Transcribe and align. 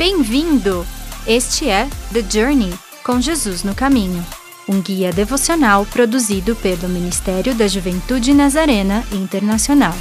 Bem-vindo! 0.00 0.86
Este 1.26 1.68
é 1.68 1.86
The 2.10 2.22
Journey 2.22 2.72
com 3.04 3.20
Jesus 3.20 3.62
no 3.62 3.74
Caminho, 3.74 4.24
um 4.66 4.80
guia 4.80 5.12
devocional 5.12 5.84
produzido 5.84 6.56
pelo 6.56 6.88
Ministério 6.88 7.54
da 7.54 7.68
Juventude 7.68 8.32
Nazarena 8.32 9.04
Internacional. 9.12 9.92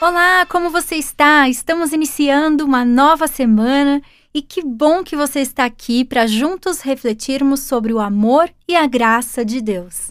Olá, 0.00 0.44
como 0.46 0.70
você 0.70 0.96
está? 0.96 1.48
Estamos 1.48 1.92
iniciando 1.92 2.64
uma 2.64 2.84
nova 2.84 3.28
semana 3.28 4.02
e 4.34 4.42
que 4.42 4.60
bom 4.60 5.04
que 5.04 5.14
você 5.14 5.38
está 5.38 5.64
aqui 5.64 6.04
para 6.04 6.26
juntos 6.26 6.80
refletirmos 6.80 7.60
sobre 7.60 7.92
o 7.92 8.00
amor 8.00 8.50
e 8.66 8.74
a 8.74 8.88
graça 8.88 9.44
de 9.44 9.60
Deus. 9.60 10.10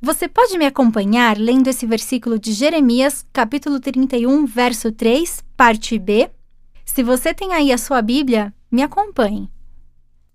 Você 0.00 0.26
pode 0.26 0.58
me 0.58 0.66
acompanhar 0.66 1.38
lendo 1.38 1.68
esse 1.68 1.86
versículo 1.86 2.40
de 2.40 2.54
Jeremias, 2.54 3.24
capítulo 3.32 3.78
31, 3.78 4.46
verso 4.46 4.90
3, 4.90 5.44
parte 5.56 5.96
B? 5.96 6.28
Se 6.84 7.02
você 7.02 7.32
tem 7.32 7.52
aí 7.54 7.72
a 7.72 7.78
sua 7.78 8.02
Bíblia, 8.02 8.54
me 8.70 8.82
acompanhe. 8.82 9.50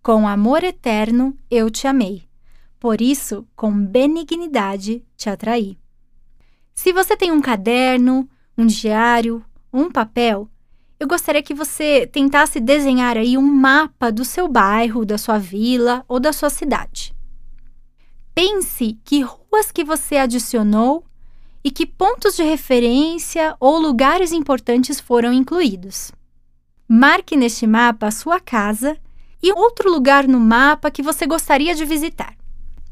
Com 0.02 0.28
amor 0.28 0.64
eterno 0.64 1.38
eu 1.50 1.70
te 1.70 1.88
amei. 1.88 2.24
Por 2.80 3.02
isso, 3.02 3.48
com 3.56 3.72
benignidade 3.72 5.04
te 5.16 5.30
atraí. 5.30 5.78
Se 6.74 6.94
você 6.94 7.18
tem 7.18 7.32
um 7.32 7.42
caderno, 7.42 8.30
um 8.58 8.66
diário, 8.66 9.44
um 9.74 9.92
papel, 9.92 10.50
eu 11.00 11.08
gostaria 11.08 11.44
que 11.44 11.54
você 11.54 12.08
tentasse 12.08 12.60
desenhar 12.60 13.18
aí 13.18 13.38
um 13.38 13.42
mapa 13.42 14.12
do 14.12 14.24
seu 14.24 14.48
bairro, 14.48 15.06
da 15.06 15.18
sua 15.18 15.38
vila 15.38 16.04
ou 16.08 16.20
da 16.20 16.34
sua 16.34 16.50
cidade. 16.50 17.16
Pense 18.34 18.98
que 19.04 19.22
ruas 19.22 19.72
que 19.72 19.84
você 19.84 20.18
adicionou 20.18 21.04
e 21.64 21.72
que 21.72 21.86
pontos 21.86 22.36
de 22.36 22.44
referência 22.44 23.56
ou 23.60 23.78
lugares 23.80 24.32
importantes 24.32 25.00
foram 25.00 25.34
incluídos. 25.34 26.12
Marque 26.90 27.36
neste 27.36 27.68
mapa 27.68 28.08
a 28.08 28.12
sua 28.12 28.40
casa 28.40 28.98
e 29.44 29.52
outro 29.52 29.92
lugar 29.92 30.26
no 30.26 30.40
mapa 30.40 30.90
que 30.90 31.04
você 31.04 31.28
gostaria 31.28 31.76
de 31.76 31.84
visitar. 31.84 32.34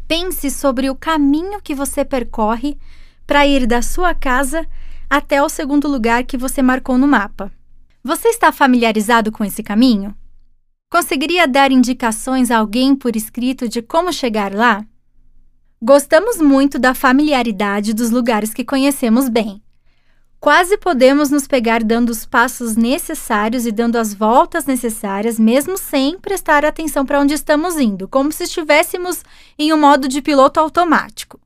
Pense 0.06 0.52
sobre 0.52 0.90
o 0.90 0.96
caminho 0.96 1.62
que 1.62 1.74
você 1.74 2.04
percorre 2.04 2.78
para 3.26 3.48
ir 3.48 3.66
da 3.66 3.82
sua 3.82 4.14
casa 4.14 4.68
até 5.10 5.42
o 5.42 5.48
segundo 5.48 5.88
lugar 5.88 6.26
que 6.26 6.38
você 6.38 6.62
marcou 6.62 6.98
no 6.98 7.08
mapa. 7.08 7.52
Você 8.04 8.28
está 8.28 8.52
familiarizado 8.52 9.32
com 9.32 9.46
esse 9.46 9.64
caminho? 9.64 10.14
Conseguiria 10.92 11.48
dar 11.48 11.72
indicações 11.72 12.52
a 12.52 12.58
alguém 12.58 12.96
por 12.96 13.16
escrito 13.16 13.68
de 13.68 13.82
como 13.82 14.12
chegar 14.12 14.54
lá? 14.54 14.86
Gostamos 15.82 16.38
muito 16.38 16.78
da 16.78 16.94
familiaridade 16.94 17.94
dos 17.94 18.12
lugares 18.12 18.54
que 18.54 18.64
conhecemos 18.64 19.30
bem. 19.30 19.65
Quase 20.46 20.78
podemos 20.78 21.32
nos 21.32 21.48
pegar 21.48 21.84
dando 21.84 22.12
os 22.12 22.24
passos 22.24 22.76
necessários 22.76 23.66
e 23.66 23.72
dando 23.72 23.96
as 23.96 24.14
voltas 24.14 24.68
necessárias, 24.68 25.40
mesmo 25.40 25.76
sem 25.76 26.20
prestar 26.20 26.64
atenção 26.64 27.04
para 27.04 27.20
onde 27.20 27.34
estamos 27.34 27.78
indo, 27.78 28.08
como 28.08 28.32
se 28.32 28.44
estivéssemos 28.44 29.24
em 29.58 29.74
um 29.74 29.78
modo 29.80 30.08
de 30.08 30.22
piloto 30.22 30.60
automático. 30.60 31.40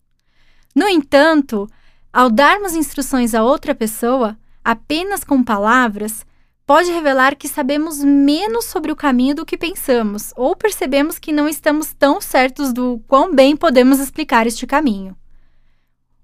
No 0.75 0.85
entanto, 0.85 1.65
ao 2.11 2.29
darmos 2.29 2.75
instruções 2.75 3.33
a 3.33 3.41
outra 3.41 3.73
pessoa, 3.73 4.37
apenas 4.61 5.23
com 5.23 5.41
palavras, 5.41 6.25
pode 6.67 6.91
revelar 6.91 7.37
que 7.37 7.47
sabemos 7.47 8.03
menos 8.03 8.65
sobre 8.65 8.91
o 8.91 8.97
caminho 8.97 9.33
do 9.33 9.45
que 9.45 9.57
pensamos, 9.57 10.33
ou 10.35 10.57
percebemos 10.57 11.17
que 11.17 11.31
não 11.31 11.47
estamos 11.47 11.93
tão 11.93 12.19
certos 12.19 12.73
do 12.73 13.01
quão 13.07 13.33
bem 13.33 13.55
podemos 13.55 13.97
explicar 13.97 14.45
este 14.45 14.67
caminho. 14.67 15.15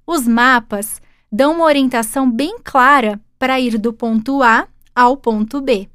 Os 0.06 0.28
mapas 0.28 1.00
dão 1.36 1.55
uma 1.55 1.66
orientação 1.66 2.31
bem 2.31 2.58
clara 2.64 3.19
para 3.38 3.59
ir 3.59 3.78
do 3.78 3.91
ponto 3.91 4.41
A 4.41 4.69
ao 4.95 5.17
ponto 5.17 5.59
B. 5.59 5.89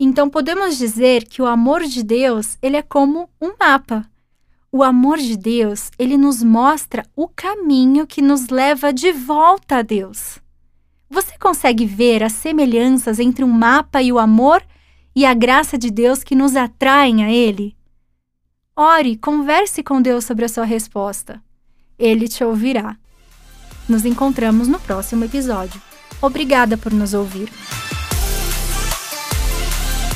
Então 0.00 0.30
podemos 0.30 0.78
dizer 0.78 1.24
que 1.24 1.42
o 1.42 1.46
amor 1.46 1.82
de 1.82 2.02
Deus, 2.02 2.56
ele 2.62 2.78
é 2.78 2.80
como 2.80 3.28
um 3.38 3.52
mapa. 3.60 4.08
O 4.72 4.82
amor 4.82 5.18
de 5.18 5.36
Deus, 5.36 5.90
ele 5.98 6.16
nos 6.16 6.42
mostra 6.42 7.04
o 7.14 7.28
caminho 7.28 8.06
que 8.06 8.22
nos 8.22 8.48
leva 8.48 8.94
de 8.94 9.12
volta 9.12 9.76
a 9.76 9.82
Deus. 9.82 10.38
Você 11.10 11.36
consegue 11.38 11.84
ver 11.84 12.22
as 12.22 12.32
semelhanças 12.32 13.20
entre 13.20 13.44
um 13.44 13.50
mapa 13.50 14.00
e 14.00 14.10
o 14.10 14.18
amor 14.18 14.64
e 15.14 15.26
a 15.26 15.34
graça 15.34 15.76
de 15.76 15.90
Deus 15.90 16.24
que 16.24 16.34
nos 16.34 16.56
atraem 16.56 17.22
a 17.22 17.30
ele? 17.30 17.76
Ore, 18.74 19.18
converse 19.18 19.82
com 19.82 20.00
Deus 20.00 20.24
sobre 20.24 20.46
a 20.46 20.48
sua 20.48 20.64
resposta. 20.64 21.42
Ele 21.98 22.26
te 22.26 22.42
ouvirá. 22.42 22.96
Nos 23.88 24.04
encontramos 24.04 24.68
no 24.68 24.78
próximo 24.78 25.24
episódio. 25.24 25.80
Obrigada 26.20 26.76
por 26.76 26.92
nos 26.92 27.12
ouvir. 27.14 27.50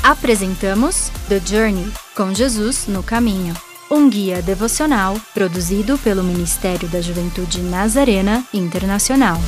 Apresentamos 0.03 1.11
The 1.29 1.39
Journey 1.39 1.93
com 2.17 2.35
Jesus 2.35 2.87
no 2.89 3.03
Caminho, 3.03 3.55
um 3.91 4.09
guia 4.09 4.41
devocional 4.41 5.21
produzido 5.35 5.99
pelo 5.99 6.25
Ministério 6.25 6.89
da 6.89 7.03
Juventude 7.03 7.61
Nazarena 7.61 8.43
Internacional. 8.55 9.39